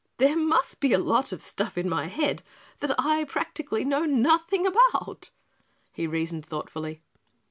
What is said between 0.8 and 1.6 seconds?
a lot of